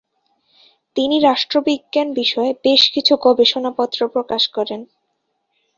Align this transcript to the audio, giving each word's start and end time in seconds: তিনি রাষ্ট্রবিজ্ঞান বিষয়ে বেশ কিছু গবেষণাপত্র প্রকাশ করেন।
তিনি 0.95 1.15
রাষ্ট্রবিজ্ঞান 1.19 2.07
বিষয়ে 2.13 2.51
বেশ 2.63 2.81
কিছু 2.91 3.13
গবেষণাপত্র 3.21 3.99
প্রকাশ 4.07 4.43
করেন। 4.47 4.81